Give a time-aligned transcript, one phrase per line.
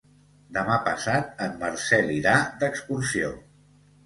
[0.55, 3.31] Demà passat en Marcel irà d'excursió.